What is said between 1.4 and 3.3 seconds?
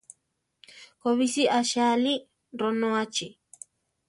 aché aʼli, ronóachi.